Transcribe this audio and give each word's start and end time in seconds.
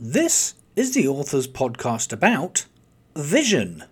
This 0.00 0.54
is 0.76 0.94
the 0.94 1.08
author's 1.08 1.48
podcast 1.48 2.12
about 2.12 2.66
vision. 3.16 3.82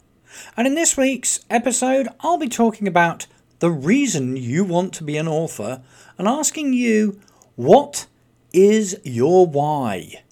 And 0.57 0.65
in 0.65 0.77
this 0.77 0.97
week's 0.97 1.41
episode, 1.51 2.07
I'll 2.21 2.39
be 2.39 2.49
talking 2.49 2.87
about 2.87 3.27
the 3.59 3.73
reason 3.73 4.37
you 4.37 4.63
want 4.63 4.93
to 4.95 5.03
be 5.03 5.17
an 5.17 5.27
author 5.27 5.83
and 6.17 6.29
asking 6.29 6.75
you, 6.75 7.19
what 7.57 8.07
is 8.53 9.01
your 9.03 9.49
why? 9.49 10.23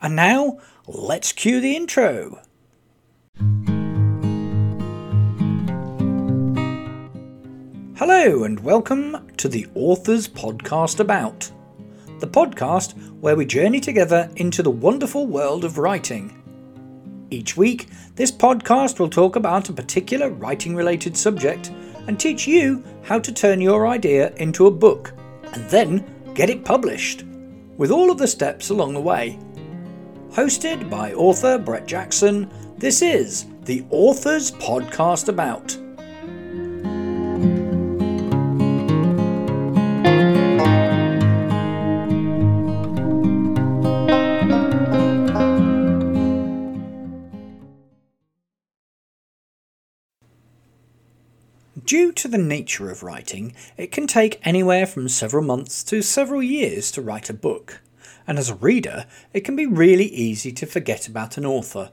And 0.00 0.14
now, 0.14 0.60
let's 0.86 1.32
cue 1.32 1.60
the 1.60 1.74
intro. 1.74 2.38
Hello, 7.96 8.44
and 8.44 8.60
welcome 8.60 9.28
to 9.38 9.48
the 9.48 9.66
Author's 9.74 10.28
Podcast 10.28 11.00
About, 11.00 11.50
the 12.18 12.26
podcast 12.26 12.96
where 13.20 13.36
we 13.36 13.44
journey 13.44 13.80
together 13.80 14.30
into 14.36 14.62
the 14.62 14.70
wonderful 14.70 15.26
world 15.26 15.64
of 15.64 15.78
writing. 15.78 16.32
Each 17.30 17.56
week, 17.56 17.88
this 18.14 18.32
podcast 18.32 18.98
will 18.98 19.10
talk 19.10 19.36
about 19.36 19.68
a 19.68 19.72
particular 19.72 20.30
writing 20.30 20.74
related 20.74 21.16
subject 21.16 21.70
and 22.06 22.18
teach 22.18 22.46
you 22.46 22.82
how 23.02 23.18
to 23.18 23.32
turn 23.32 23.60
your 23.60 23.86
idea 23.86 24.32
into 24.36 24.66
a 24.66 24.70
book 24.70 25.12
and 25.52 25.68
then 25.68 26.04
get 26.34 26.50
it 26.50 26.64
published, 26.64 27.24
with 27.76 27.90
all 27.90 28.10
of 28.10 28.18
the 28.18 28.28
steps 28.28 28.70
along 28.70 28.94
the 28.94 29.00
way. 29.00 29.38
Hosted 30.30 30.88
by 30.88 31.12
author 31.14 31.58
Brett 31.58 31.86
Jackson, 31.86 32.50
this 32.78 33.02
is 33.02 33.46
the 33.62 33.84
Author's 33.90 34.52
Podcast 34.52 35.28
About. 35.28 35.76
Due 51.96 52.12
to 52.12 52.28
the 52.28 52.36
nature 52.36 52.90
of 52.90 53.02
writing, 53.02 53.54
it 53.78 53.90
can 53.90 54.06
take 54.06 54.38
anywhere 54.46 54.84
from 54.84 55.08
several 55.08 55.42
months 55.42 55.82
to 55.82 56.02
several 56.02 56.42
years 56.42 56.90
to 56.90 57.00
write 57.00 57.30
a 57.30 57.32
book, 57.32 57.80
and 58.26 58.38
as 58.38 58.50
a 58.50 58.54
reader, 58.56 59.06
it 59.32 59.46
can 59.46 59.56
be 59.56 59.64
really 59.64 60.04
easy 60.04 60.52
to 60.52 60.66
forget 60.66 61.08
about 61.08 61.38
an 61.38 61.46
author, 61.46 61.92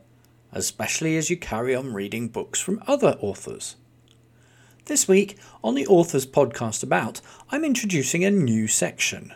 especially 0.51 1.15
as 1.15 1.29
you 1.29 1.37
carry 1.37 1.73
on 1.73 1.93
reading 1.93 2.27
books 2.27 2.59
from 2.59 2.83
other 2.85 3.17
authors. 3.21 3.77
This 4.87 5.07
week, 5.07 5.37
on 5.63 5.73
the 5.73 5.87
Authors 5.87 6.25
Podcast 6.25 6.83
About, 6.83 7.21
I'm 7.49 7.63
introducing 7.63 8.25
a 8.25 8.29
new 8.29 8.67
section. 8.67 9.33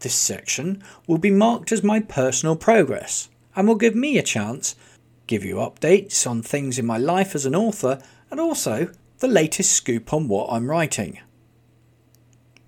This 0.00 0.14
section 0.14 0.82
will 1.06 1.18
be 1.18 1.30
marked 1.30 1.70
as 1.70 1.82
my 1.82 2.00
personal 2.00 2.56
progress 2.56 3.28
and 3.54 3.68
will 3.68 3.74
give 3.74 3.94
me 3.94 4.16
a 4.16 4.22
chance 4.22 4.74
give 5.26 5.44
you 5.44 5.56
updates 5.56 6.26
on 6.26 6.40
things 6.40 6.78
in 6.78 6.86
my 6.86 6.96
life 6.96 7.34
as 7.34 7.44
an 7.44 7.54
author 7.54 8.00
and 8.30 8.40
also 8.40 8.90
the 9.18 9.28
latest 9.28 9.72
scoop 9.72 10.12
on 10.12 10.28
what 10.28 10.48
I'm 10.50 10.70
writing. 10.70 11.18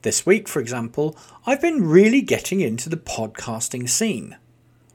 This 0.03 0.27
week, 0.27 0.49
for 0.49 0.61
example, 0.61 1.17
I've 1.47 1.61
been 1.61 1.87
really 1.87 2.23
getting 2.23 2.61
into 2.61 2.89
the 2.89 2.97
podcasting 2.97 3.89
scene, 3.89 4.37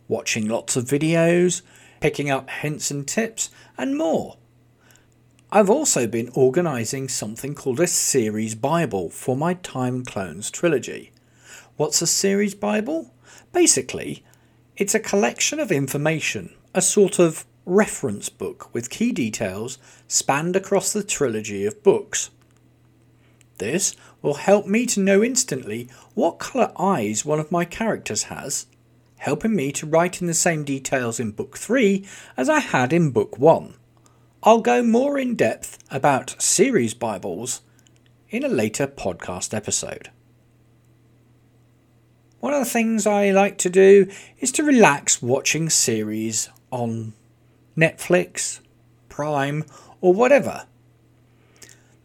watching 0.07 0.47
lots 0.47 0.75
of 0.75 0.85
videos, 0.85 1.61
picking 2.01 2.29
up 2.29 2.49
hints 2.49 2.91
and 2.91 3.07
tips, 3.07 3.49
and 3.77 3.97
more. 3.97 4.37
I've 5.51 5.69
also 5.69 6.07
been 6.07 6.29
organising 6.33 7.07
something 7.07 7.55
called 7.55 7.79
a 7.79 7.87
series 7.87 8.55
Bible 8.55 9.09
for 9.09 9.37
my 9.37 9.53
Time 9.53 10.03
Clones 10.03 10.51
trilogy. 10.51 11.11
What's 11.77 12.01
a 12.01 12.07
series 12.07 12.55
Bible? 12.55 13.13
Basically, 13.53 14.25
it's 14.75 14.95
a 14.95 14.99
collection 14.99 15.59
of 15.59 15.71
information, 15.71 16.53
a 16.73 16.81
sort 16.81 17.19
of 17.19 17.45
reference 17.65 18.29
book 18.29 18.73
with 18.73 18.89
key 18.89 19.11
details 19.11 19.77
spanned 20.07 20.55
across 20.55 20.93
the 20.93 21.03
trilogy 21.03 21.65
of 21.65 21.83
books. 21.83 22.29
This 23.57 23.95
will 24.21 24.35
help 24.35 24.67
me 24.67 24.85
to 24.87 24.99
know 24.99 25.23
instantly 25.23 25.89
what 26.13 26.39
colour 26.39 26.71
eyes 26.77 27.25
one 27.25 27.39
of 27.39 27.51
my 27.51 27.65
characters 27.65 28.23
has, 28.23 28.67
helping 29.17 29.55
me 29.55 29.71
to 29.71 29.85
write 29.85 30.21
in 30.21 30.27
the 30.27 30.33
same 30.33 30.63
details 30.63 31.19
in 31.19 31.31
Book 31.31 31.57
3 31.57 32.05
as 32.35 32.49
I 32.49 32.59
had 32.59 32.91
in 32.91 33.11
Book 33.11 33.39
1. 33.39 33.75
I'll 34.43 34.61
go 34.61 34.83
more 34.83 35.17
in 35.17 35.35
depth 35.35 35.79
about 35.89 36.35
series 36.39 36.93
Bibles 36.93 37.61
in 38.29 38.43
a 38.43 38.49
later 38.49 38.85
podcast 38.85 39.53
episode. 39.53 40.11
One 42.41 42.53
of 42.53 42.59
the 42.59 42.69
things 42.69 43.07
I 43.07 43.31
like 43.31 43.57
to 43.59 43.69
do 43.69 44.07
is 44.39 44.51
to 44.51 44.63
relax 44.63 45.21
watching 45.21 45.69
series 45.69 46.49
on 46.69 47.13
Netflix, 47.77 48.59
Prime, 49.09 49.65
or 50.01 50.13
whatever. 50.13 50.65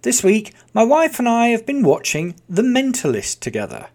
This 0.02 0.24
week, 0.24 0.54
my 0.72 0.82
wife 0.82 1.18
and 1.18 1.28
I 1.28 1.48
have 1.48 1.66
been 1.66 1.82
watching 1.82 2.34
The 2.48 2.62
Mentalist 2.62 3.40
together, 3.40 3.88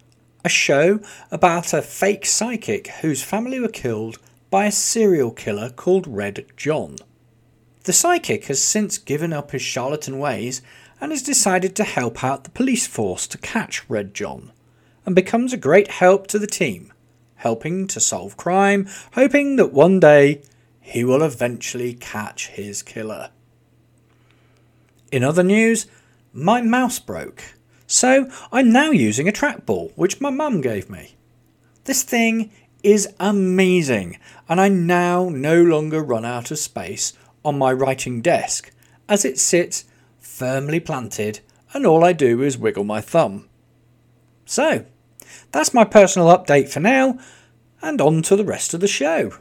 a 0.44 0.50
show 0.50 1.00
about 1.32 1.74
a 1.74 1.82
fake 1.82 2.26
psychic 2.26 2.88
whose 3.02 3.24
family 3.24 3.60
were 3.60 3.68
killed 3.68 4.20
by 4.50 4.66
a 4.66 4.72
serial 4.72 5.32
killer 5.32 5.70
called 5.70 6.08
Red 6.08 6.46
John. 6.56 6.98
The 7.84 7.94
psychic 7.94 8.46
has 8.46 8.64
since 8.64 8.98
given 8.98 9.34
up 9.34 9.52
his 9.52 9.62
charlatan 9.62 10.18
ways 10.20 10.62
and 11.02 11.12
has 11.12 11.24
decided 11.24 11.76
to 11.76 11.84
help 11.84 12.24
out 12.24 12.44
the 12.44 12.52
police 12.52 12.88
force 12.88 13.28
to 13.28 13.38
catch 13.38 13.90
Red 13.90 14.14
John, 14.14 14.52
and 15.06 15.14
becomes 15.14 15.52
a 15.52 15.58
great 15.58 15.90
help 15.90 16.28
to 16.28 16.40
the 16.40 16.48
team, 16.48 16.94
helping 17.36 17.86
to 17.88 18.00
solve 18.00 18.38
crime, 18.38 18.88
hoping 19.14 19.58
that 19.58 19.74
one 19.74 20.00
day 20.00 20.42
he 20.86 21.04
will 21.04 21.24
eventually 21.24 21.94
catch 21.94 22.50
his 22.50 22.84
killer. 22.84 23.32
In 25.12 25.24
other 25.24 25.42
news, 25.42 25.88
my 26.32 26.62
mouse 26.62 27.00
broke, 27.00 27.56
so 27.88 28.30
I'm 28.52 28.72
now 28.72 28.92
using 28.92 29.28
a 29.28 29.32
trackball 29.32 29.92
which 29.96 30.22
my 30.22 30.30
mum 30.30 30.62
gave 30.62 30.90
me. 30.90 31.16
This 31.86 32.04
thing 32.04 32.52
is 32.84 33.10
amazing, 33.20 34.20
and 34.48 34.62
I 34.62 34.70
now 34.70 35.30
no 35.30 35.60
longer 35.60 36.04
run 36.04 36.24
out 36.24 36.52
of 36.52 36.60
space 36.60 37.14
on 37.44 37.58
my 37.58 37.74
writing 37.74 38.22
desk 38.22 38.72
as 39.10 39.26
it 39.26 39.40
sits 39.40 39.86
firmly 40.20 40.80
planted 40.80 41.40
and 41.74 41.86
all 41.86 42.06
I 42.06 42.14
do 42.14 42.42
is 42.42 42.58
wiggle 42.58 42.86
my 42.86 43.02
thumb. 43.02 43.50
So, 44.46 44.86
that's 45.52 45.74
my 45.74 45.84
personal 45.84 46.30
update 46.30 46.70
for 46.70 46.80
now, 46.80 47.20
and 47.82 48.00
on 48.00 48.22
to 48.24 48.38
the 48.38 48.46
rest 48.46 48.74
of 48.74 48.80
the 48.80 48.88
show. 48.88 49.34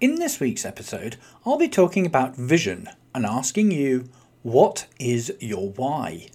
In 0.00 0.20
this 0.20 0.38
week's 0.38 0.64
episode, 0.64 1.16
I'll 1.44 1.58
be 1.58 1.66
talking 1.66 2.06
about 2.06 2.36
vision 2.36 2.88
and 3.12 3.26
asking 3.26 3.72
you, 3.72 4.08
what 4.44 4.86
is 5.00 5.32
your 5.40 5.70
why? 5.70 6.28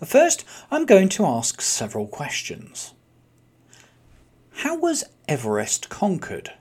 But 0.00 0.08
first, 0.08 0.44
I'm 0.68 0.84
going 0.84 1.08
to 1.10 1.24
ask 1.24 1.60
several 1.60 2.08
questions. 2.08 2.92
How 4.50 4.76
was 4.76 5.04
Everest 5.28 5.90
conquered? 5.90 6.54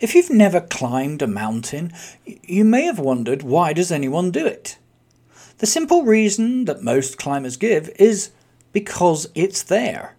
If 0.00 0.14
you've 0.14 0.28
never 0.28 0.60
climbed 0.60 1.22
a 1.22 1.26
mountain, 1.26 1.94
you 2.26 2.66
may 2.66 2.82
have 2.82 2.98
wondered 2.98 3.42
why 3.42 3.72
does 3.72 3.90
anyone 3.90 4.30
do 4.30 4.44
it? 4.44 4.76
The 5.58 5.66
simple 5.66 6.04
reason 6.04 6.66
that 6.66 6.82
most 6.82 7.16
climbers 7.16 7.56
give 7.56 7.88
is 7.98 8.32
because 8.74 9.28
it's 9.34 9.62
there. 9.62 10.14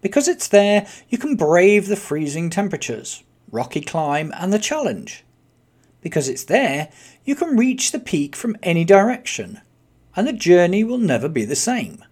Because 0.00 0.26
it's 0.26 0.48
there, 0.48 0.88
you 1.08 1.16
can 1.16 1.36
brave 1.36 1.86
the 1.86 1.94
freezing 1.94 2.50
temperatures, 2.50 3.22
rocky 3.54 3.80
climb, 3.80 4.32
and 4.36 4.52
the 4.52 4.58
challenge. 4.58 5.24
Because 6.02 6.28
it's 6.28 6.44
there, 6.44 6.90
you 7.24 7.34
can 7.34 7.56
reach 7.56 7.92
the 7.92 7.98
peak 7.98 8.36
from 8.36 8.56
any 8.62 8.84
direction, 8.84 9.60
and 10.16 10.26
the 10.26 10.32
journey 10.32 10.84
will 10.84 10.98
never 10.98 11.28
be 11.28 11.44
the 11.44 11.56
same. 11.56 12.04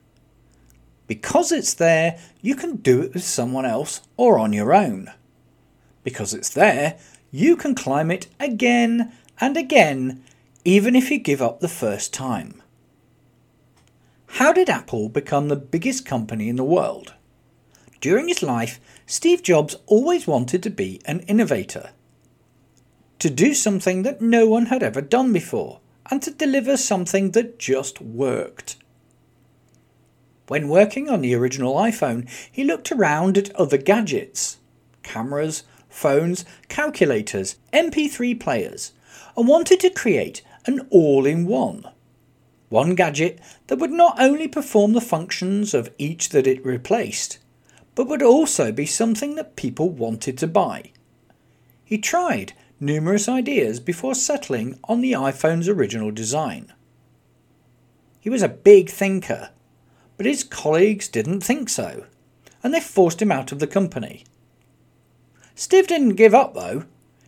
Because 1.06 1.52
it's 1.52 1.74
there, 1.74 2.18
you 2.40 2.54
can 2.54 2.76
do 2.76 3.02
it 3.02 3.12
with 3.12 3.24
someone 3.24 3.66
else 3.66 4.00
or 4.16 4.38
on 4.38 4.52
your 4.52 4.72
own. 4.72 5.10
Because 6.04 6.32
it's 6.32 6.48
there, 6.48 6.98
you 7.30 7.56
can 7.56 7.74
climb 7.74 8.10
it 8.10 8.28
again 8.40 9.12
and 9.40 9.56
again, 9.56 10.22
even 10.64 10.94
if 10.94 11.10
you 11.10 11.18
give 11.18 11.42
up 11.42 11.60
the 11.60 11.68
first 11.68 12.14
time. 12.14 12.62
How 14.36 14.52
did 14.52 14.70
Apple 14.70 15.08
become 15.08 15.48
the 15.48 15.56
biggest 15.56 16.06
company 16.06 16.48
in 16.48 16.56
the 16.56 16.64
world? 16.64 17.14
During 18.02 18.26
his 18.26 18.42
life, 18.42 18.80
Steve 19.06 19.44
Jobs 19.44 19.76
always 19.86 20.26
wanted 20.26 20.60
to 20.64 20.70
be 20.70 21.00
an 21.04 21.20
innovator. 21.20 21.90
To 23.20 23.30
do 23.30 23.54
something 23.54 24.02
that 24.02 24.20
no 24.20 24.48
one 24.48 24.66
had 24.66 24.82
ever 24.82 25.00
done 25.00 25.32
before, 25.32 25.78
and 26.10 26.20
to 26.22 26.32
deliver 26.32 26.76
something 26.76 27.30
that 27.30 27.60
just 27.60 28.00
worked. 28.00 28.74
When 30.48 30.68
working 30.68 31.08
on 31.08 31.20
the 31.20 31.32
original 31.36 31.76
iPhone, 31.76 32.28
he 32.50 32.64
looked 32.64 32.90
around 32.90 33.38
at 33.38 33.54
other 33.54 33.78
gadgets 33.78 34.58
cameras, 35.04 35.62
phones, 35.88 36.44
calculators, 36.68 37.54
MP3 37.72 38.38
players, 38.40 38.92
and 39.36 39.46
wanted 39.46 39.78
to 39.78 39.90
create 39.90 40.42
an 40.66 40.88
all 40.90 41.24
in 41.24 41.46
one. 41.46 41.88
One 42.68 42.96
gadget 42.96 43.38
that 43.68 43.78
would 43.78 43.92
not 43.92 44.16
only 44.18 44.48
perform 44.48 44.92
the 44.92 45.00
functions 45.00 45.72
of 45.72 45.90
each 45.98 46.30
that 46.30 46.48
it 46.48 46.66
replaced, 46.66 47.38
but 47.94 48.08
would 48.08 48.22
also 48.22 48.72
be 48.72 48.86
something 48.86 49.34
that 49.34 49.56
people 49.56 49.88
wanted 49.88 50.38
to 50.38 50.46
buy. 50.46 50.90
He 51.84 51.98
tried 51.98 52.54
numerous 52.80 53.28
ideas 53.28 53.80
before 53.80 54.14
settling 54.14 54.78
on 54.84 55.00
the 55.00 55.12
iPhone's 55.12 55.68
original 55.68 56.10
design. 56.10 56.72
He 58.18 58.30
was 58.30 58.42
a 58.42 58.48
big 58.48 58.88
thinker, 58.88 59.50
but 60.16 60.26
his 60.26 60.44
colleagues 60.44 61.08
didn't 61.08 61.40
think 61.40 61.68
so, 61.68 62.06
and 62.62 62.72
they 62.72 62.80
forced 62.80 63.20
him 63.20 63.32
out 63.32 63.52
of 63.52 63.58
the 63.58 63.66
company. 63.66 64.24
Steve 65.54 65.86
didn't 65.86 66.16
give 66.16 66.34
up 66.34 66.54
though. 66.54 66.84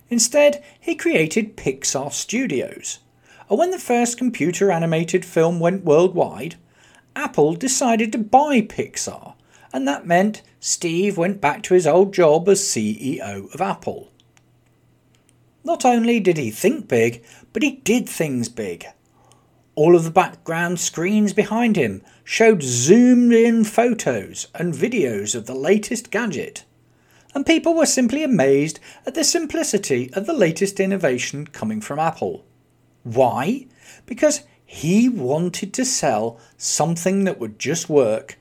Instead, 0.08 0.62
he 0.78 0.94
created 0.94 1.56
Pixar 1.56 2.12
Studios. 2.12 3.00
And 3.48 3.58
when 3.58 3.70
the 3.70 3.78
first 3.78 4.16
computer 4.16 4.70
animated 4.70 5.24
film 5.24 5.60
went 5.60 5.84
worldwide, 5.84 6.56
Apple 7.16 7.54
decided 7.54 8.12
to 8.12 8.18
buy 8.18 8.60
Pixar, 8.60 9.34
and 9.74 9.86
that 9.86 10.06
meant 10.06 10.40
Steve 10.58 11.18
went 11.18 11.42
back 11.42 11.62
to 11.64 11.74
his 11.74 11.86
old 11.86 12.14
job 12.14 12.48
as 12.48 12.62
CEO 12.62 13.52
of 13.52 13.60
Apple. 13.60 14.10
Not 15.62 15.84
only 15.84 16.18
did 16.18 16.38
he 16.38 16.50
think 16.50 16.88
big, 16.88 17.22
but 17.52 17.62
he 17.62 17.72
did 17.84 18.08
things 18.08 18.48
big. 18.48 18.86
All 19.74 19.94
of 19.94 20.04
the 20.04 20.10
background 20.10 20.80
screens 20.80 21.34
behind 21.34 21.76
him 21.76 22.00
showed 22.24 22.62
zoomed 22.62 23.34
in 23.34 23.64
photos 23.64 24.46
and 24.54 24.72
videos 24.72 25.34
of 25.34 25.44
the 25.44 25.54
latest 25.54 26.10
gadget 26.10 26.64
and 27.34 27.44
people 27.44 27.74
were 27.74 27.86
simply 27.86 28.22
amazed 28.22 28.78
at 29.04 29.14
the 29.14 29.24
simplicity 29.24 30.10
of 30.14 30.26
the 30.26 30.32
latest 30.32 30.78
innovation 30.78 31.46
coming 31.46 31.80
from 31.80 31.98
Apple. 31.98 32.44
Why? 33.02 33.66
Because 34.06 34.42
he 34.64 35.08
wanted 35.08 35.74
to 35.74 35.84
sell 35.84 36.38
something 36.56 37.24
that 37.24 37.40
would 37.40 37.58
just 37.58 37.88
work, 37.88 38.38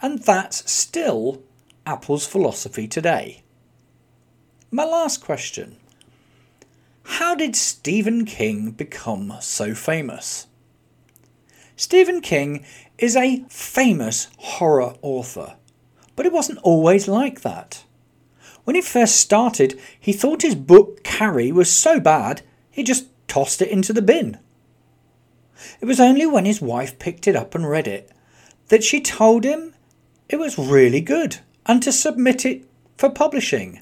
and 0.00 0.20
that's 0.20 0.70
still 0.70 1.42
Apple's 1.86 2.26
philosophy 2.26 2.86
today. 2.86 3.42
My 4.70 4.84
last 4.84 5.24
question 5.24 5.76
How 7.02 7.34
did 7.34 7.56
Stephen 7.56 8.24
King 8.24 8.70
become 8.70 9.34
so 9.40 9.74
famous? 9.74 10.46
Stephen 11.76 12.20
King 12.20 12.64
is 12.98 13.16
a 13.16 13.44
famous 13.48 14.28
horror 14.38 14.94
author, 15.00 15.56
but 16.16 16.26
it 16.26 16.32
wasn't 16.32 16.58
always 16.58 17.06
like 17.08 17.42
that. 17.42 17.84
When 18.64 18.74
he 18.74 18.82
first 18.82 19.16
started, 19.16 19.80
he 19.98 20.12
thought 20.12 20.42
his 20.42 20.54
book 20.54 21.02
Carrie 21.04 21.52
was 21.52 21.70
so 21.70 22.00
bad, 22.00 22.42
he 22.70 22.82
just 22.82 23.06
tossed 23.28 23.62
it 23.62 23.70
into 23.70 23.92
the 23.92 24.02
bin. 24.02 24.38
It 25.80 25.86
was 25.86 26.00
only 26.00 26.26
when 26.26 26.44
his 26.44 26.60
wife 26.60 26.98
picked 26.98 27.26
it 27.26 27.36
up 27.36 27.54
and 27.54 27.68
read 27.68 27.88
it 27.88 28.10
that 28.68 28.84
she 28.84 29.00
told 29.00 29.44
him 29.44 29.74
it 30.28 30.38
was 30.38 30.58
really 30.58 31.00
good 31.00 31.38
and 31.66 31.82
to 31.82 31.92
submit 31.92 32.44
it 32.44 32.64
for 32.96 33.10
publishing. 33.10 33.80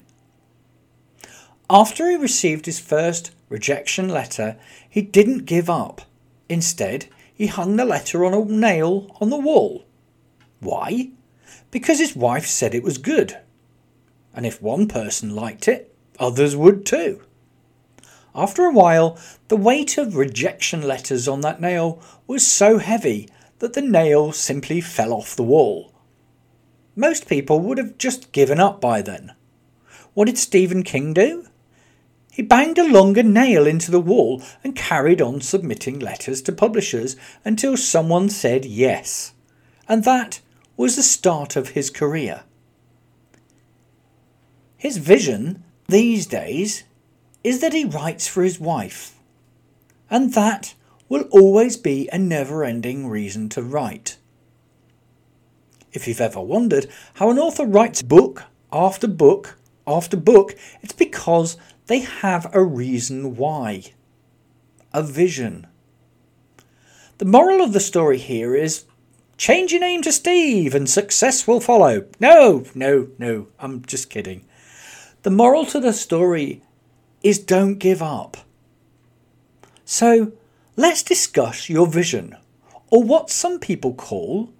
After 1.69 2.09
he 2.09 2.15
received 2.15 2.65
his 2.65 2.79
first 2.79 3.31
rejection 3.49 4.09
letter, 4.09 4.57
he 4.89 5.01
didn't 5.01 5.45
give 5.45 5.69
up. 5.69 6.01
Instead, 6.49 7.07
he 7.33 7.47
hung 7.47 7.75
the 7.75 7.85
letter 7.85 8.23
on 8.25 8.33
a 8.33 8.45
nail 8.45 9.15
on 9.19 9.29
the 9.29 9.37
wall. 9.37 9.85
Why? 10.59 11.09
Because 11.71 11.99
his 11.99 12.15
wife 12.15 12.45
said 12.45 12.73
it 12.73 12.83
was 12.83 12.97
good 12.97 13.37
and 14.37 14.45
if 14.45 14.61
one 14.61 14.87
person 14.87 15.35
liked 15.35 15.67
it, 15.67 15.93
others 16.19 16.55
would 16.55 16.85
too. 16.85 17.23
After 18.35 18.65
a 18.65 18.71
while, 18.71 19.17
the 19.47 19.57
weight 19.57 19.97
of 19.97 20.15
rejection 20.15 20.83
letters 20.83 21.27
on 21.27 21.41
that 21.41 21.59
nail 21.59 21.99
was 22.27 22.45
so 22.45 22.77
heavy 22.77 23.27
that 23.57 23.73
the 23.73 23.81
nail 23.81 24.31
simply 24.31 24.79
fell 24.79 25.11
off 25.11 25.35
the 25.35 25.41
wall. 25.41 25.91
Most 26.99 27.29
people 27.29 27.59
would 27.59 27.77
have 27.77 27.99
just 27.99 28.31
given 28.31 28.59
up 28.59 28.81
by 28.81 29.03
then. 29.03 29.33
What 30.15 30.25
did 30.25 30.37
Stephen 30.39 30.81
King 30.81 31.13
do? 31.13 31.45
He 32.31 32.41
banged 32.41 32.79
a 32.79 32.91
longer 32.91 33.21
nail 33.21 33.67
into 33.67 33.91
the 33.91 33.99
wall 33.99 34.41
and 34.63 34.75
carried 34.75 35.21
on 35.21 35.41
submitting 35.41 35.99
letters 35.99 36.41
to 36.41 36.51
publishers 36.51 37.15
until 37.45 37.77
someone 37.77 38.29
said 38.29 38.65
yes. 38.65 39.33
And 39.87 40.03
that 40.05 40.41
was 40.75 40.95
the 40.95 41.03
start 41.03 41.55
of 41.55 41.69
his 41.69 41.91
career. 41.91 42.41
His 44.75 44.97
vision 44.97 45.63
these 45.87 46.25
days 46.25 46.83
is 47.43 47.61
that 47.61 47.73
he 47.73 47.85
writes 47.85 48.27
for 48.27 48.41
his 48.41 48.59
wife, 48.59 49.15
and 50.09 50.33
that 50.33 50.73
will 51.09 51.27
always 51.29 51.77
be 51.77 52.09
a 52.11 52.17
never 52.17 52.63
ending 52.63 53.07
reason 53.07 53.49
to 53.49 53.61
write. 53.61 54.17
If 55.97 56.07
you've 56.07 56.21
ever 56.21 56.39
wondered 56.39 56.85
how 57.15 57.31
an 57.31 57.39
author 57.39 57.65
writes 57.65 58.03
book 58.03 58.43
after 58.71 59.07
book 59.07 59.57
after 59.87 60.15
book, 60.15 60.55
it's 60.83 60.93
because 60.93 61.57
they 61.87 62.01
have 62.01 62.53
a 62.53 62.63
reason 62.63 63.35
why. 63.35 63.93
A 64.93 65.01
vision. 65.01 65.65
The 67.17 67.25
moral 67.25 67.63
of 67.63 67.73
the 67.73 67.79
story 67.79 68.19
here 68.19 68.53
is 68.53 68.85
change 69.37 69.71
your 69.71 69.81
name 69.81 70.03
to 70.03 70.11
Steve 70.11 70.75
and 70.75 70.87
success 70.87 71.47
will 71.47 71.59
follow. 71.59 72.05
No, 72.19 72.65
no, 72.75 73.07
no, 73.17 73.47
I'm 73.57 73.83
just 73.83 74.11
kidding. 74.11 74.45
The 75.23 75.31
moral 75.31 75.65
to 75.65 75.79
the 75.79 75.93
story 75.93 76.61
is 77.23 77.39
don't 77.39 77.79
give 77.79 78.03
up. 78.03 78.37
So 79.83 80.33
let's 80.75 81.01
discuss 81.01 81.71
your 81.71 81.87
vision, 81.87 82.37
or 82.91 83.01
what 83.01 83.31
some 83.31 83.57
people 83.57 83.95
call 83.95 84.53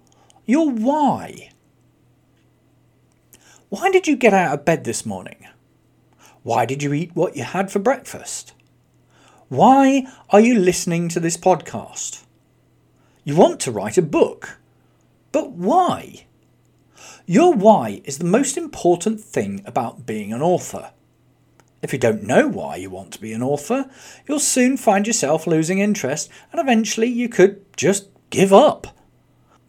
your 0.48 0.70
why. 0.70 1.50
Why 3.68 3.90
did 3.90 4.08
you 4.08 4.16
get 4.16 4.32
out 4.32 4.54
of 4.54 4.64
bed 4.64 4.84
this 4.84 5.04
morning? 5.04 5.46
Why 6.42 6.64
did 6.64 6.82
you 6.82 6.94
eat 6.94 7.14
what 7.14 7.36
you 7.36 7.42
had 7.44 7.70
for 7.70 7.80
breakfast? 7.80 8.54
Why 9.50 10.06
are 10.30 10.40
you 10.40 10.58
listening 10.58 11.10
to 11.10 11.20
this 11.20 11.36
podcast? 11.36 12.24
You 13.24 13.36
want 13.36 13.60
to 13.60 13.70
write 13.70 13.98
a 13.98 14.02
book, 14.02 14.58
but 15.32 15.50
why? 15.50 16.24
Your 17.26 17.52
why 17.52 18.00
is 18.04 18.16
the 18.16 18.24
most 18.24 18.56
important 18.56 19.20
thing 19.20 19.60
about 19.66 20.06
being 20.06 20.32
an 20.32 20.40
author. 20.40 20.92
If 21.82 21.92
you 21.92 21.98
don't 21.98 22.22
know 22.22 22.48
why 22.48 22.76
you 22.76 22.88
want 22.88 23.12
to 23.12 23.20
be 23.20 23.34
an 23.34 23.42
author, 23.42 23.90
you'll 24.26 24.40
soon 24.40 24.78
find 24.78 25.06
yourself 25.06 25.46
losing 25.46 25.78
interest 25.78 26.30
and 26.52 26.58
eventually 26.58 27.08
you 27.08 27.28
could 27.28 27.60
just 27.76 28.08
give 28.30 28.54
up. 28.54 28.97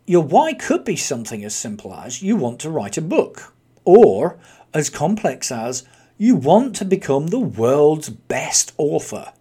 Your 0.10 0.24
why 0.24 0.54
could 0.54 0.86
be 0.86 0.96
something 0.96 1.46
as 1.46 1.54
simple 1.54 1.94
as 1.94 2.24
you 2.24 2.36
want 2.36 2.60
to 2.62 2.72
write 2.72 2.98
a 2.98 3.02
book, 3.16 3.54
or 3.86 4.40
as 4.74 4.90
complex 4.90 5.52
as 5.52 5.84
you 6.18 6.36
want 6.36 6.76
to 6.78 6.84
become 6.86 7.28
the 7.28 7.38
world's 7.38 8.10
best 8.10 8.72
author. 8.80 9.32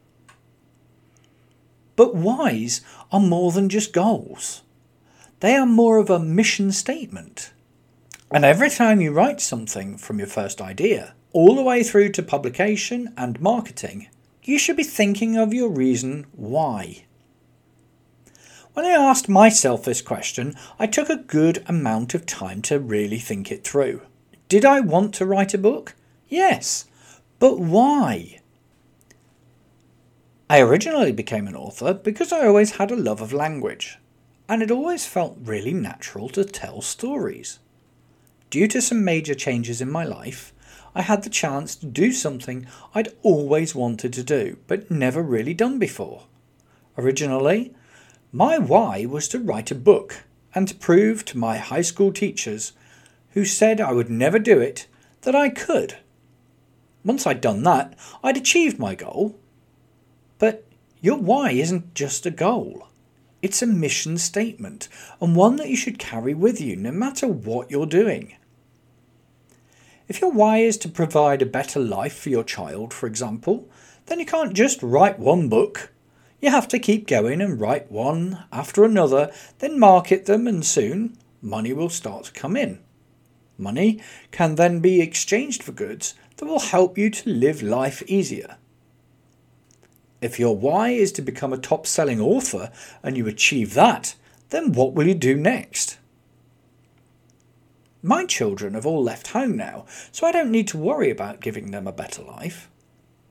But 1.96 2.14
whys 2.14 2.82
are 3.10 3.18
more 3.18 3.50
than 3.50 3.70
just 3.70 3.94
goals. 3.94 4.60
They 5.40 5.54
are 5.54 5.64
more 5.64 5.96
of 5.96 6.10
a 6.10 6.18
mission 6.18 6.70
statement. 6.72 7.50
And 8.30 8.44
every 8.44 8.68
time 8.68 9.00
you 9.00 9.10
write 9.10 9.40
something 9.40 9.96
from 9.96 10.18
your 10.18 10.28
first 10.28 10.60
idea, 10.60 11.14
all 11.32 11.54
the 11.54 11.62
way 11.62 11.82
through 11.82 12.10
to 12.10 12.22
publication 12.22 13.14
and 13.16 13.40
marketing, 13.40 14.08
you 14.42 14.58
should 14.58 14.76
be 14.76 14.84
thinking 14.84 15.34
of 15.34 15.54
your 15.54 15.70
reason 15.70 16.26
why. 16.32 17.06
When 18.78 18.86
I 18.86 18.90
asked 18.90 19.28
myself 19.28 19.82
this 19.82 20.00
question, 20.00 20.54
I 20.78 20.86
took 20.86 21.10
a 21.10 21.16
good 21.16 21.64
amount 21.66 22.14
of 22.14 22.24
time 22.24 22.62
to 22.62 22.78
really 22.78 23.18
think 23.18 23.50
it 23.50 23.64
through. 23.64 24.02
Did 24.48 24.64
I 24.64 24.78
want 24.78 25.14
to 25.16 25.26
write 25.26 25.52
a 25.52 25.58
book? 25.58 25.96
Yes. 26.28 26.86
But 27.40 27.58
why? 27.58 28.38
I 30.48 30.60
originally 30.60 31.10
became 31.10 31.48
an 31.48 31.56
author 31.56 31.92
because 31.92 32.30
I 32.30 32.46
always 32.46 32.76
had 32.76 32.92
a 32.92 32.96
love 32.96 33.20
of 33.20 33.32
language, 33.32 33.98
and 34.48 34.62
it 34.62 34.70
always 34.70 35.04
felt 35.04 35.36
really 35.42 35.74
natural 35.74 36.28
to 36.28 36.44
tell 36.44 36.80
stories. 36.80 37.58
Due 38.48 38.68
to 38.68 38.80
some 38.80 39.04
major 39.04 39.34
changes 39.34 39.80
in 39.80 39.90
my 39.90 40.04
life, 40.04 40.52
I 40.94 41.02
had 41.02 41.24
the 41.24 41.30
chance 41.30 41.74
to 41.74 41.86
do 41.86 42.12
something 42.12 42.64
I'd 42.94 43.08
always 43.24 43.74
wanted 43.74 44.12
to 44.12 44.22
do, 44.22 44.58
but 44.68 44.88
never 44.88 45.20
really 45.20 45.52
done 45.52 45.80
before. 45.80 46.26
Originally, 46.96 47.74
my 48.32 48.58
why 48.58 49.06
was 49.06 49.28
to 49.28 49.38
write 49.38 49.70
a 49.70 49.74
book 49.74 50.24
and 50.54 50.68
to 50.68 50.74
prove 50.74 51.24
to 51.24 51.38
my 51.38 51.56
high 51.56 51.82
school 51.82 52.12
teachers, 52.12 52.72
who 53.32 53.44
said 53.44 53.80
I 53.80 53.92
would 53.92 54.10
never 54.10 54.38
do 54.38 54.60
it, 54.60 54.86
that 55.22 55.34
I 55.34 55.48
could. 55.48 55.96
Once 57.04 57.26
I'd 57.26 57.40
done 57.40 57.62
that, 57.62 57.96
I'd 58.22 58.36
achieved 58.36 58.78
my 58.78 58.94
goal. 58.94 59.38
But 60.38 60.66
your 61.00 61.16
why 61.16 61.52
isn't 61.52 61.94
just 61.94 62.26
a 62.26 62.30
goal. 62.30 62.88
It's 63.40 63.62
a 63.62 63.66
mission 63.66 64.18
statement, 64.18 64.88
and 65.20 65.36
one 65.36 65.56
that 65.56 65.68
you 65.68 65.76
should 65.76 65.98
carry 65.98 66.34
with 66.34 66.60
you 66.60 66.74
no 66.76 66.90
matter 66.90 67.28
what 67.28 67.70
you're 67.70 67.86
doing. 67.86 68.34
If 70.08 70.20
your 70.20 70.32
why 70.32 70.58
is 70.58 70.76
to 70.78 70.88
provide 70.88 71.42
a 71.42 71.46
better 71.46 71.78
life 71.78 72.18
for 72.18 72.30
your 72.30 72.42
child, 72.42 72.92
for 72.92 73.06
example, 73.06 73.68
then 74.06 74.18
you 74.18 74.26
can't 74.26 74.54
just 74.54 74.82
write 74.82 75.18
one 75.18 75.48
book. 75.48 75.92
You 76.40 76.50
have 76.50 76.68
to 76.68 76.78
keep 76.78 77.06
going 77.08 77.40
and 77.40 77.60
write 77.60 77.90
one 77.90 78.44
after 78.52 78.84
another, 78.84 79.32
then 79.58 79.78
market 79.78 80.26
them, 80.26 80.46
and 80.46 80.64
soon 80.64 81.16
money 81.42 81.72
will 81.72 81.88
start 81.88 82.24
to 82.24 82.32
come 82.32 82.56
in. 82.56 82.78
Money 83.56 84.00
can 84.30 84.54
then 84.54 84.78
be 84.78 85.00
exchanged 85.00 85.62
for 85.64 85.72
goods 85.72 86.14
that 86.36 86.46
will 86.46 86.60
help 86.60 86.96
you 86.96 87.10
to 87.10 87.30
live 87.30 87.60
life 87.60 88.02
easier. 88.06 88.56
If 90.20 90.38
your 90.38 90.56
why 90.56 90.90
is 90.90 91.12
to 91.12 91.22
become 91.22 91.52
a 91.52 91.58
top 91.58 91.86
selling 91.86 92.20
author 92.20 92.70
and 93.02 93.16
you 93.16 93.26
achieve 93.26 93.74
that, 93.74 94.14
then 94.50 94.72
what 94.72 94.94
will 94.94 95.06
you 95.06 95.14
do 95.14 95.36
next? 95.36 95.98
My 98.02 98.24
children 98.24 98.74
have 98.74 98.86
all 98.86 99.02
left 99.02 99.28
home 99.28 99.56
now, 99.56 99.86
so 100.12 100.26
I 100.26 100.32
don't 100.32 100.52
need 100.52 100.68
to 100.68 100.78
worry 100.78 101.10
about 101.10 101.40
giving 101.40 101.72
them 101.72 101.88
a 101.88 101.92
better 101.92 102.22
life. 102.22 102.70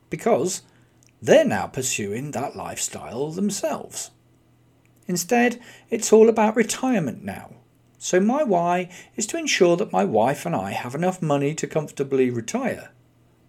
Because 0.10 0.62
they're 1.22 1.46
now 1.46 1.68
pursuing 1.68 2.32
that 2.32 2.56
lifestyle 2.56 3.32
themselves. 3.32 4.12
Instead, 5.08 5.60
it's 5.90 6.12
all 6.12 6.30
about 6.30 6.56
retirement 6.56 7.24
now. 7.24 7.52
So, 7.98 8.20
my 8.20 8.44
why 8.44 8.90
is 9.16 9.26
to 9.28 9.38
ensure 9.38 9.76
that 9.78 9.92
my 9.92 10.04
wife 10.04 10.46
and 10.46 10.56
I 10.56 10.72
have 10.72 10.94
enough 10.94 11.22
money 11.22 11.56
to 11.56 11.66
comfortably 11.66 12.30
retire, 12.30 12.92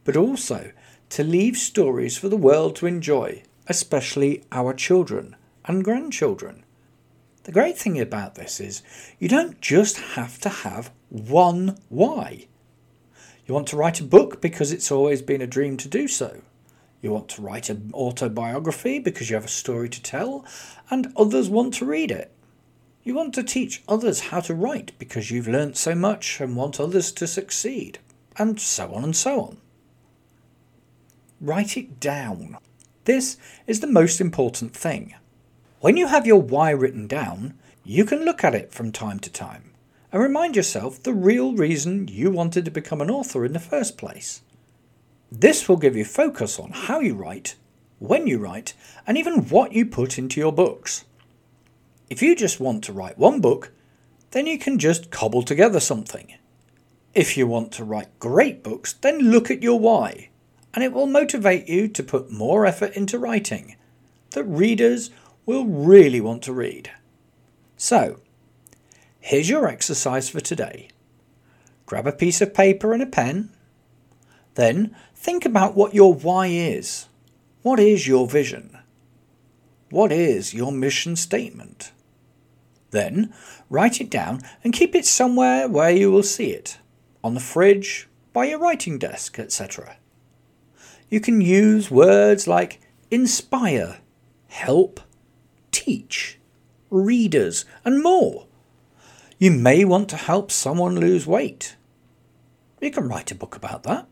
but 0.05 0.17
also 0.17 0.73
to 1.11 1.25
leave 1.25 1.57
stories 1.57 2.17
for 2.17 2.29
the 2.29 2.37
world 2.37 2.77
to 2.77 2.87
enjoy, 2.87 3.43
especially 3.67 4.45
our 4.51 4.73
children 4.73 5.37
and 5.67 5.85
grandchildren. 5.85 6.65
The 7.45 7.53
great 7.53 7.79
thing 7.79 8.01
about 8.01 8.35
this 8.35 8.61
is 8.61 8.83
you 9.19 9.29
don't 9.29 9.61
just 9.61 9.99
have 9.99 10.39
to 10.41 10.49
have 10.49 10.91
one 11.09 11.79
why. 11.89 12.47
You 13.47 13.55
want 13.55 13.67
to 13.69 13.77
write 13.77 14.01
a 14.01 14.05
book 14.05 14.41
because 14.41 14.73
it's 14.73 14.93
always 14.93 15.23
been 15.23 15.41
a 15.41 15.47
dream 15.47 15.77
to 15.79 15.89
do 15.89 16.09
so. 16.09 16.43
You 17.01 17.13
want 17.13 17.29
to 17.31 17.43
write 17.43 17.71
an 17.71 17.91
autobiography 17.95 18.99
because 18.99 19.31
you 19.31 19.37
have 19.37 19.45
a 19.45 19.49
story 19.49 19.89
to 19.89 20.03
tell 20.03 20.45
and 20.91 21.13
others 21.17 21.49
want 21.49 21.75
to 21.75 21.85
read 21.85 22.11
it. 22.11 22.33
You 23.05 23.15
want 23.15 23.35
to 23.35 23.43
teach 23.43 23.83
others 23.89 24.21
how 24.21 24.41
to 24.41 24.55
write 24.55 24.93
because 24.99 25.31
you've 25.31 25.49
learnt 25.49 25.77
so 25.77 25.95
much 25.95 26.41
and 26.41 26.57
want 26.57 26.81
others 26.81 27.13
to 27.13 27.27
succeed, 27.27 28.01
and 28.37 28.61
so 28.61 28.93
on 28.93 29.05
and 29.05 29.17
so 29.17 29.41
on. 29.41 29.59
Write 31.41 31.77
it 31.77 32.01
down. 32.01 32.59
This 33.05 33.37
is 33.67 33.81
the 33.81 33.87
most 33.87 34.21
important 34.21 34.75
thing. 34.75 35.15
When 35.81 35.97
you 35.97 36.09
have 36.09 36.27
your 36.27 36.43
why 36.43 36.71
written 36.71 37.07
down, 37.07 37.55
you 37.85 38.05
can 38.05 38.25
look 38.25 38.45
at 38.45 38.55
it 38.55 38.75
from 38.75 38.93
time 38.93 39.21
to 39.21 39.31
time 39.31 39.71
and 40.13 40.23
remind 40.23 40.57
yourself 40.57 41.03
the 41.03 41.15
real 41.15 41.55
reason 41.55 42.09
you 42.09 42.31
wanted 42.31 42.65
to 42.65 42.71
become 42.71 43.01
an 43.01 43.11
author 43.11 43.45
in 43.45 43.53
the 43.53 43.61
first 43.61 43.97
place. 43.97 44.43
This 45.31 45.69
will 45.69 45.77
give 45.77 45.97
you 45.97 46.05
focus 46.05 46.59
on 46.59 46.71
how 46.73 47.01
you 47.01 47.15
write, 47.15 47.57
when 47.99 48.27
you 48.27 48.39
write, 48.39 48.75
and 49.07 49.19
even 49.19 49.49
what 49.49 49.73
you 49.73 49.85
put 49.85 50.19
into 50.19 50.41
your 50.41 50.53
books. 50.53 51.05
If 52.09 52.23
you 52.23 52.35
just 52.35 52.61
want 52.61 52.83
to 52.85 52.93
write 52.93 53.19
one 53.19 53.41
book, 53.41 53.73
then 54.31 54.47
you 54.47 54.59
can 54.59 54.79
just 54.79 55.11
cobble 55.11 55.43
together 55.43 55.81
something. 55.81 56.35
If 57.15 57.37
you 57.37 57.47
want 57.47 57.73
to 57.73 57.85
write 57.85 58.19
great 58.19 58.63
books, 58.63 58.93
then 58.95 59.31
look 59.31 59.51
at 59.51 59.63
your 59.63 59.79
why, 59.79 60.31
and 60.73 60.85
it 60.85 60.93
will 60.93 61.07
motivate 61.07 61.69
you 61.69 61.89
to 61.89 62.03
put 62.03 62.31
more 62.31 62.65
effort 62.65 62.93
into 62.95 63.19
writing 63.19 63.77
that 64.31 64.45
readers 64.45 65.11
will 65.47 65.65
really 65.65 66.21
want 66.21 66.43
to 66.43 66.53
read. 66.53 66.91
So, 67.77 68.21
here's 69.21 69.49
your 69.49 69.69
exercise 69.69 70.29
for 70.29 70.41
today. 70.41 70.89
Grab 71.87 72.07
a 72.07 72.13
piece 72.13 72.41
of 72.41 72.53
paper 72.53 72.93
and 72.93 73.03
a 73.03 73.07
pen. 73.07 73.51
Then 74.59 74.93
think 75.15 75.45
about 75.45 75.77
what 75.77 75.95
your 75.95 76.13
why 76.13 76.49
is. 76.49 77.07
What 77.63 77.79
is 77.79 78.09
your 78.09 78.27
vision? 78.27 78.77
What 79.89 80.11
is 80.11 80.53
your 80.53 80.73
mission 80.73 81.15
statement? 81.15 81.93
Then 82.91 83.33
write 83.71 84.01
it 84.01 84.11
down 84.11 84.41
and 84.65 84.73
keep 84.73 84.97
it 84.97 85.07
somewhere 85.07 85.69
where 85.69 85.93
you 85.93 86.11
will 86.11 86.25
see 86.25 86.51
it 86.51 86.79
on 87.23 87.35
the 87.35 87.41
fridge, 87.41 88.09
by 88.33 88.47
your 88.47 88.59
writing 88.59 88.99
desk, 88.99 89.39
etc. 89.39 89.97
You 91.09 91.21
can 91.21 91.41
use 91.41 91.89
words 91.89 92.49
like 92.49 92.81
inspire, 93.13 93.99
help, 94.49 94.99
teach, 95.71 96.41
readers, 96.91 97.65
and 97.85 98.03
more. 98.03 98.49
You 99.39 99.53
may 99.53 99.85
want 99.85 100.09
to 100.09 100.17
help 100.17 100.51
someone 100.51 100.99
lose 100.99 101.29
weight. 101.29 101.77
You 102.81 102.91
can 102.91 103.09
write 103.09 103.31
a 103.31 103.37
book 103.37 103.55
about 103.55 103.85
that. 103.85 104.09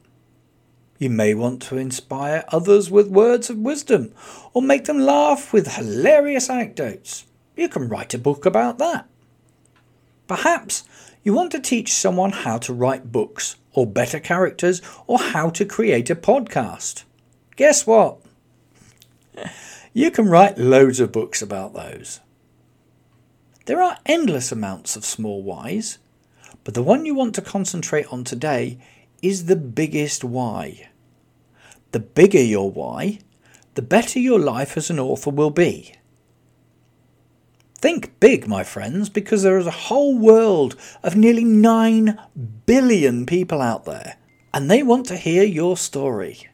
You 0.98 1.10
may 1.10 1.34
want 1.34 1.60
to 1.62 1.76
inspire 1.76 2.44
others 2.48 2.90
with 2.90 3.08
words 3.08 3.50
of 3.50 3.58
wisdom 3.58 4.14
or 4.54 4.62
make 4.62 4.84
them 4.86 5.00
laugh 5.00 5.52
with 5.52 5.74
hilarious 5.74 6.48
anecdotes. 6.48 7.26
You 7.56 7.68
can 7.68 7.88
write 7.88 8.14
a 8.14 8.18
book 8.18 8.46
about 8.46 8.78
that. 8.78 9.06
Perhaps 10.26 10.84
you 11.22 11.34
want 11.34 11.52
to 11.52 11.60
teach 11.60 11.92
someone 11.92 12.32
how 12.32 12.58
to 12.58 12.72
write 12.72 13.12
books 13.12 13.56
or 13.72 13.86
better 13.86 14.18
characters 14.18 14.80
or 15.06 15.18
how 15.18 15.50
to 15.50 15.64
create 15.64 16.08
a 16.08 16.16
podcast. 16.16 17.04
Guess 17.56 17.86
what? 17.86 18.18
You 19.92 20.10
can 20.10 20.28
write 20.28 20.58
loads 20.58 21.00
of 21.00 21.10
books 21.10 21.40
about 21.40 21.72
those. 21.72 22.20
There 23.64 23.82
are 23.82 23.96
endless 24.04 24.52
amounts 24.52 24.94
of 24.94 25.06
small 25.06 25.42
whys, 25.42 25.96
but 26.64 26.74
the 26.74 26.82
one 26.82 27.06
you 27.06 27.14
want 27.14 27.34
to 27.36 27.40
concentrate 27.40 28.12
on 28.12 28.22
today 28.22 28.76
is 29.22 29.46
the 29.46 29.56
biggest 29.56 30.24
why. 30.24 30.88
The 31.92 32.00
bigger 32.00 32.42
your 32.42 32.70
why, 32.70 33.20
the 33.74 33.82
better 33.82 34.18
your 34.18 34.38
life 34.38 34.76
as 34.76 34.90
an 34.90 34.98
author 34.98 35.30
will 35.30 35.50
be. 35.50 35.94
Think 37.74 38.18
big, 38.20 38.48
my 38.48 38.64
friends, 38.64 39.08
because 39.08 39.42
there 39.42 39.58
is 39.58 39.66
a 39.66 39.70
whole 39.70 40.16
world 40.18 40.76
of 41.02 41.14
nearly 41.14 41.44
9 41.44 42.18
billion 42.64 43.26
people 43.26 43.60
out 43.60 43.84
there, 43.84 44.16
and 44.52 44.70
they 44.70 44.82
want 44.82 45.06
to 45.06 45.16
hear 45.16 45.44
your 45.44 45.76
story. 45.76 46.48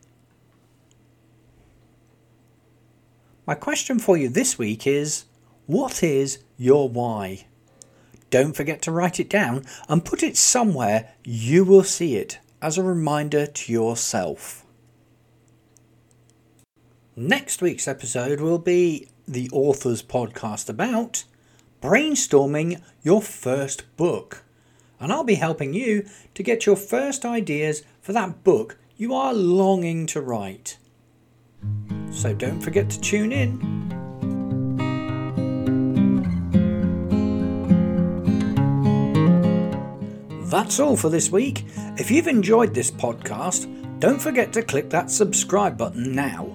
My 3.47 3.55
question 3.55 3.99
for 3.99 4.17
you 4.17 4.29
this 4.29 4.59
week 4.59 4.87
is 4.87 5.25
what 5.67 6.03
is 6.03 6.39
your 6.57 6.89
why? 6.89 7.47
Don't 8.31 8.57
forget 8.57 8.83
to 8.83 8.93
write 8.93 9.21
it 9.21 9.29
down 9.29 9.65
and 9.89 10.05
put 10.05 10.23
it 10.23 10.37
somewhere 10.37 11.13
you 11.25 11.65
will 11.65 11.85
see 11.85 12.17
it 12.17 12.39
as 12.63 12.79
a 12.79 12.83
reminder 12.83 13.45
to 13.47 13.73
yourself. 13.73 14.65
Next 17.15 17.61
week's 17.61 17.87
episode 17.87 18.41
will 18.41 18.59
be 18.59 19.09
the 19.29 19.51
author's 19.53 20.03
podcast 20.03 20.71
about 20.71 21.25
brainstorming 21.83 22.81
your 23.03 23.21
first 23.21 23.95
book. 23.99 24.45
And 24.99 25.13
I'll 25.13 25.25
be 25.25 25.35
helping 25.35 25.75
you 25.75 26.07
to 26.33 26.43
get 26.43 26.65
your 26.65 26.77
first 26.77 27.27
ideas 27.27 27.83
for 28.01 28.15
that 28.15 28.43
book 28.43 28.79
you 28.97 29.13
are 29.15 29.35
longing 29.35 30.07
to 30.07 30.21
write 30.21 30.79
so 32.13 32.35
don't 32.35 32.61
forget 32.61 32.91
to 32.91 33.01
tune 33.01 33.33
in. 33.33 33.82
That's 40.53 40.81
all 40.81 40.99
for 40.99 41.09
this 41.09 41.31
week. 41.31 41.65
If 41.97 42.11
you've 42.11 42.27
enjoyed 42.27 42.75
this 42.75 42.91
podcast, 42.91 43.71
don't 44.01 44.21
forget 44.21 44.53
to 44.53 44.61
click 44.61 44.91
that 44.91 45.11
subscribe 45.11 45.79
button 45.79 46.15
now. 46.15 46.47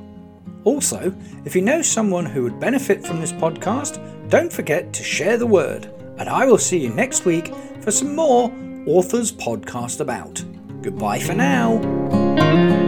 Also, 0.66 1.12
if 1.46 1.56
you 1.56 1.64
know 1.64 1.82
someone 1.82 2.28
who 2.28 2.44
would 2.44 2.60
benefit 2.60 3.04
from 3.04 3.20
this 3.20 3.32
podcast, 3.32 4.00
don't 4.30 4.54
forget 4.54 4.94
to 4.94 5.04
share 5.04 5.38
the 5.38 5.48
word. 5.48 5.92
And 6.20 6.30
I 6.30 6.46
will 6.46 6.60
see 6.60 6.78
you 6.78 6.90
next 6.90 7.26
week 7.26 7.52
for 7.82 7.90
some 7.90 8.16
more 8.16 8.54
Authors 8.86 9.32
Podcast 9.32 10.00
About. 10.00 10.44
Goodbye 10.84 11.18
for 11.18 11.34
now. 11.34 12.87